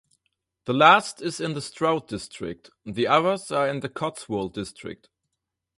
The 0.65 0.73
last 0.73 1.21
is 1.21 1.39
in 1.39 1.53
the 1.53 1.61
Stroud 1.61 2.07
district; 2.07 2.71
the 2.83 3.05
others 3.05 3.51
are 3.51 3.67
in 3.69 3.81
the 3.81 3.89
Cotswold 3.89 4.51
district. 4.55 5.09